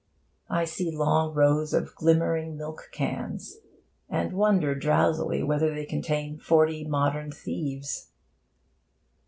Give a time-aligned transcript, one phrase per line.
[0.49, 3.57] I see long rows of glimmering milk cans,
[4.09, 8.09] and wonder drowsily whether they contain forty modern thieves.